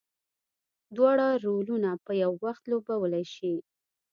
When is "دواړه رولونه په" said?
0.95-2.11